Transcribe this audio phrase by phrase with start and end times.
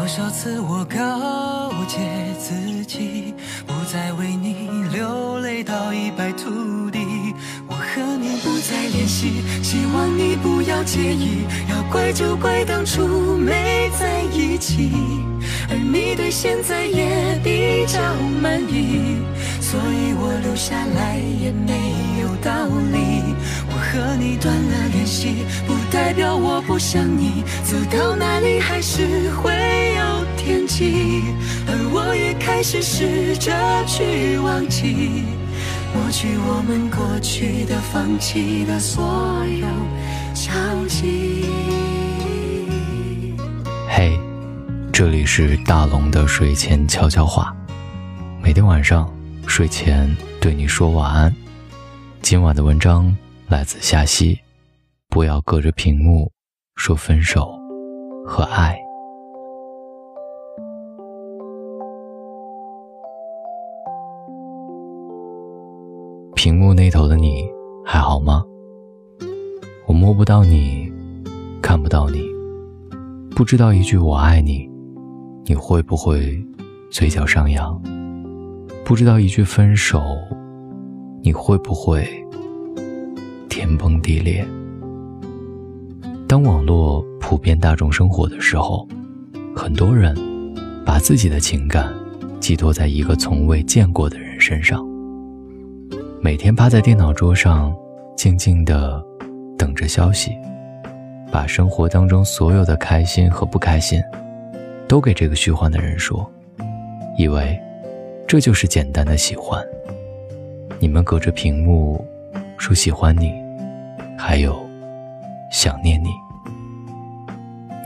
[0.00, 1.98] 多少次我告诫
[2.38, 3.34] 自己，
[3.66, 6.98] 不再为你流泪到一败涂地。
[7.68, 11.44] 我和你不再联系，希望你不要介意。
[11.68, 14.90] 要怪就怪当初没在一起，
[15.68, 18.00] 而你对现在也比较
[18.40, 19.18] 满意，
[19.60, 21.74] 所以我留下来也没
[22.22, 22.50] 有道
[22.90, 23.22] 理。
[23.68, 29.79] 我和你断了联系，不代表我不想你，走到哪里还是会。
[30.80, 31.22] 天际，
[31.66, 33.52] 而我也开始试着
[33.84, 35.24] 去忘记，
[35.92, 39.04] 抹去我们过去的、放弃的所
[39.44, 39.66] 有
[40.32, 41.44] 交集。
[43.90, 44.18] 嘿，
[44.90, 47.54] 这里是大龙的睡前悄悄话，
[48.42, 49.12] 每天晚上
[49.46, 51.34] 睡前对你说晚安。
[52.22, 53.14] 今晚的文章
[53.48, 54.38] 来自夏曦，
[55.10, 56.32] 不要隔着屏幕
[56.76, 57.52] 说分手
[58.24, 58.78] 和爱。
[66.42, 67.44] 屏幕那头的你
[67.84, 68.42] 还好吗？
[69.86, 70.90] 我摸不到你，
[71.60, 72.24] 看不到你，
[73.36, 74.66] 不知道一句我爱你，
[75.44, 76.42] 你会不会
[76.90, 77.78] 嘴角上扬？
[78.86, 80.02] 不知道一句分手，
[81.22, 82.08] 你会不会
[83.50, 84.42] 天崩地裂？
[86.26, 88.88] 当网络普遍大众生活的时候，
[89.54, 90.16] 很多人
[90.86, 91.92] 把自己的情感
[92.40, 94.89] 寄托在一个从未见过的人身上。
[96.22, 97.74] 每天趴在电脑桌上，
[98.14, 99.02] 静静的
[99.56, 100.36] 等着消息，
[101.32, 104.02] 把生活当中所有的开心和不开心，
[104.86, 106.30] 都给这个虚幻的人说，
[107.16, 107.58] 以为
[108.28, 109.64] 这就是简单的喜欢。
[110.78, 112.06] 你们隔着屏幕
[112.58, 113.32] 说喜欢你，
[114.18, 114.60] 还有
[115.50, 116.10] 想念你。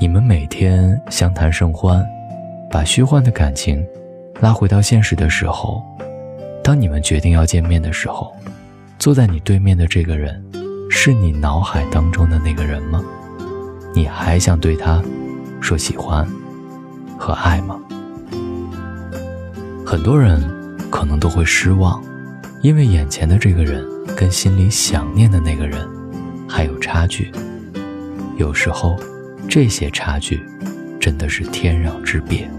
[0.00, 2.04] 你们每天相谈甚欢，
[2.68, 3.86] 把虚幻的感情
[4.40, 5.80] 拉回到现实的时候。
[6.64, 8.34] 当你们决定要见面的时候，
[8.98, 10.42] 坐在你对面的这个人，
[10.88, 13.04] 是你脑海当中的那个人吗？
[13.94, 15.02] 你还想对他
[15.60, 16.26] 说喜欢
[17.18, 17.78] 和爱吗？
[19.84, 20.42] 很多人
[20.90, 22.02] 可能都会失望，
[22.62, 23.86] 因为眼前的这个人
[24.16, 25.86] 跟心里想念的那个人
[26.48, 27.30] 还有差距。
[28.38, 28.98] 有时候，
[29.50, 30.42] 这些差距
[30.98, 32.50] 真的是天壤之别。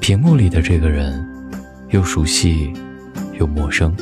[0.00, 1.24] 屏幕里的这个人。
[1.90, 2.72] 又熟悉，
[3.38, 3.94] 又陌生。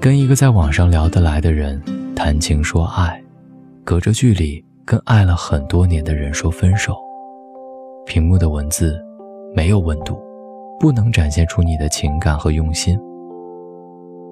[0.00, 1.82] 跟一个在网上聊得来的人
[2.14, 3.22] 谈情说爱，
[3.84, 6.96] 隔着距离跟爱了很多年的人说分手。
[8.06, 8.98] 屏幕的文字
[9.54, 10.18] 没有温度，
[10.80, 12.98] 不能展现出你的情感和用心。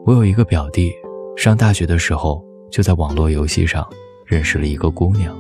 [0.07, 0.91] 我有一个表弟，
[1.37, 3.87] 上大学的时候就在网络游戏上
[4.25, 5.37] 认识了一个姑娘，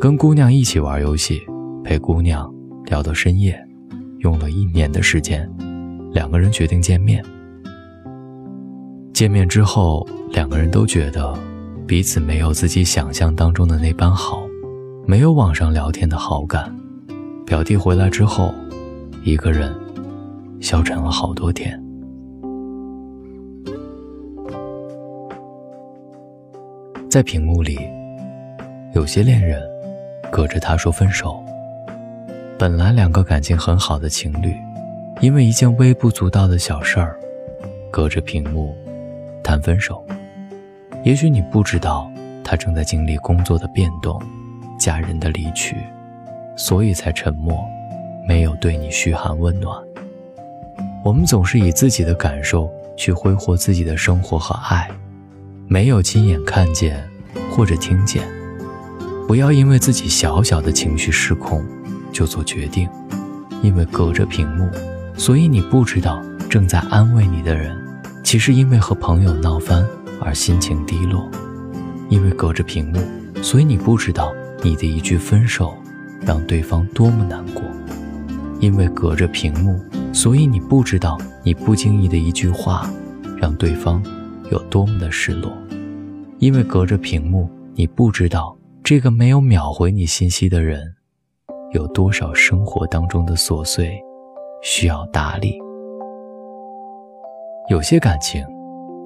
[0.00, 1.40] 跟姑娘一起玩游戏，
[1.84, 2.52] 陪姑娘
[2.86, 3.56] 聊到深夜，
[4.18, 5.48] 用了一年的时间。
[6.12, 7.24] 两个人决定见面。
[9.12, 11.34] 见面之后，两个人都觉得
[11.86, 14.42] 彼此没有自己想象当中的那般好，
[15.06, 16.74] 没有网上聊天的好感。
[17.46, 18.52] 表弟回来之后，
[19.24, 19.74] 一个人
[20.60, 21.78] 消沉了好多天。
[27.08, 27.78] 在屏幕里，
[28.94, 29.60] 有些恋人
[30.30, 31.42] 隔着他说分手。
[32.58, 34.54] 本来两个感情很好的情侣。
[35.22, 37.16] 因为一件微不足道的小事儿，
[37.92, 38.76] 隔着屏幕
[39.40, 40.04] 谈分手。
[41.04, 42.10] 也许你不知道，
[42.42, 44.20] 他正在经历工作的变动、
[44.76, 45.76] 家人的离去，
[46.56, 47.64] 所以才沉默，
[48.26, 49.80] 没有对你嘘寒问暖。
[51.04, 54.90] 我们总是以自己的感受去挥霍自己的生活和爱，
[55.68, 57.00] 没有亲眼看见
[57.48, 58.26] 或者听见。
[59.28, 61.64] 不要因为自己小小的情绪失控
[62.12, 62.88] 就做决定，
[63.62, 64.68] 因为隔着屏幕。
[65.14, 67.76] 所以你不知道，正在安慰你的人，
[68.24, 69.86] 其实因为和朋友闹翻
[70.20, 71.30] 而心情低落；
[72.08, 73.00] 因为隔着屏幕，
[73.42, 75.74] 所以你不知道你的一句分手，
[76.22, 77.62] 让对方多么难过；
[78.58, 79.80] 因为隔着屏幕，
[80.12, 82.90] 所以你不知道你不经意的一句话，
[83.38, 84.02] 让对方
[84.50, 85.50] 有多么的失落；
[86.38, 90.94] 因为隔着屏幕，你不知道这个没有秒回你信息的人，
[91.72, 94.02] 有多少生活当中的琐碎。
[94.62, 95.58] 需要打理。
[97.68, 98.44] 有些感情，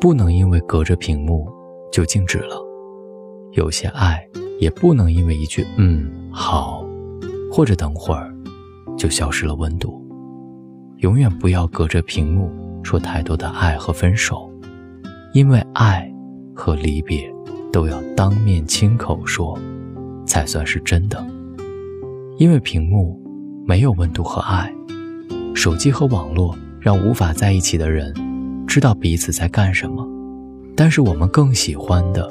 [0.00, 1.48] 不能因为隔着屏幕
[1.90, 2.56] 就静止了；
[3.52, 4.22] 有些爱，
[4.60, 6.84] 也不能因为一句“嗯，好”
[7.50, 8.32] 或者“等会儿”
[8.96, 10.02] 就消失了温度。
[10.98, 12.50] 永远不要隔着屏幕
[12.82, 14.50] 说太多的爱和分手，
[15.32, 16.10] 因为爱
[16.54, 17.30] 和离别
[17.70, 19.58] 都要当面亲口说，
[20.26, 21.24] 才算是真的。
[22.38, 23.20] 因为屏幕
[23.66, 24.72] 没有温度和爱，
[25.56, 28.14] 手机和网络让无法在一起的人
[28.68, 30.06] 知道彼此在干什么，
[30.76, 32.30] 但是我们更喜欢的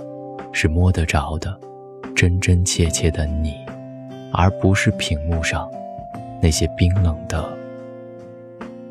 [0.54, 1.60] 是摸得着的、
[2.16, 3.56] 真真切切的你，
[4.32, 5.68] 而不是屏幕上
[6.40, 7.44] 那些冰冷的。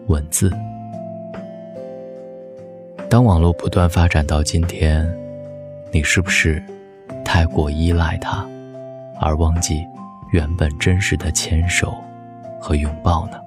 [0.09, 0.53] 文字。
[3.09, 5.09] 当网络不断发展到今天，
[5.93, 6.61] 你是不是
[7.25, 8.45] 太过依赖它，
[9.21, 9.87] 而忘记
[10.33, 11.95] 原本真实的牵手
[12.61, 13.39] 和拥抱呢？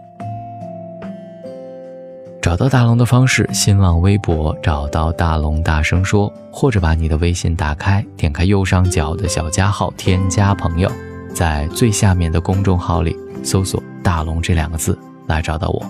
[2.47, 10.89] 找到大龙的方式：新浪微博找到大龙，大声说，或者把你的微信打开，点开右上角的小加号，添加朋友，
[11.33, 13.13] 在最下面的公众号里
[13.43, 14.97] 搜索“大龙”这两个字
[15.27, 15.85] 来找到我。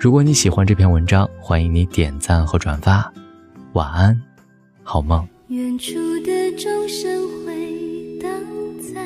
[0.00, 3.08] 如果你喜欢这篇文章，欢迎你点赞和转发。
[3.74, 4.20] 晚安，
[4.82, 5.24] 好梦。
[5.46, 8.32] 远处的钟声回荡
[8.92, 9.00] 在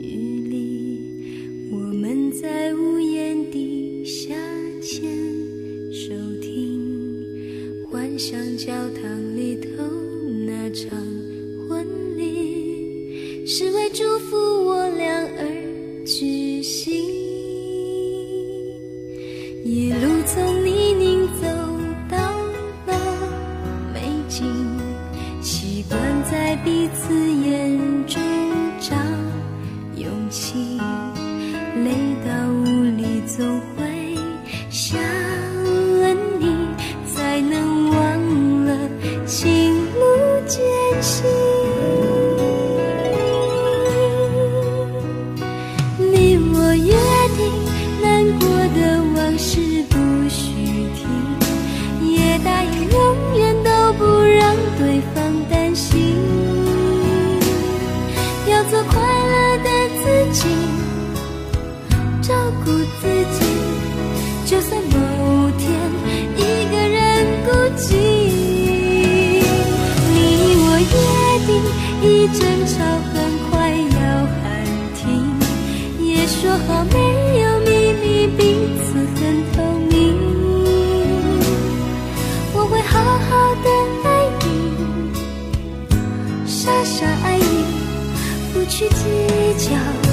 [0.00, 4.32] 雨里，我们在屋檐底下
[4.80, 5.02] 牵，
[8.18, 9.68] 像教堂里头
[10.46, 10.90] 那场
[11.68, 11.84] 婚
[12.16, 14.36] 礼，是为祝福
[55.12, 56.16] 让对方担心，
[58.46, 59.68] 要做快乐的
[60.02, 60.46] 自己，
[62.22, 62.34] 照
[62.64, 62.70] 顾
[63.00, 63.02] 自
[63.38, 63.44] 己，
[64.46, 65.68] 就算某天
[66.36, 66.40] 一
[66.70, 67.86] 个人孤寂。
[70.10, 70.16] 你
[70.60, 70.94] 我约
[71.46, 71.50] 定，
[72.02, 72.74] 一争吵
[88.64, 90.03] 不去计较。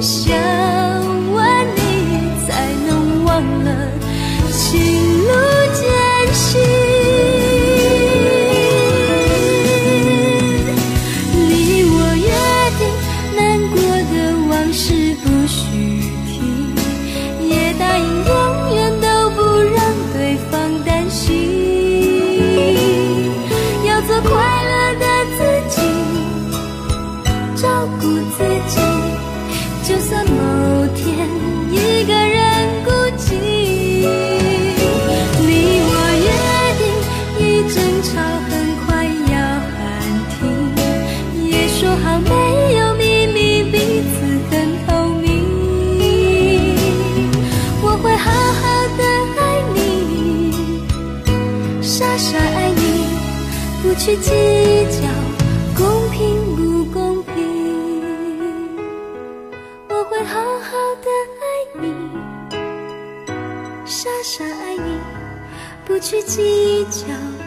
[0.00, 0.59] 想
[54.10, 54.30] 去计
[55.00, 55.06] 较
[55.78, 57.32] 公平不公平，
[59.88, 61.42] 我会好好的爱
[61.80, 61.94] 你，
[63.86, 64.98] 傻傻爱你，
[65.84, 67.39] 不去计较。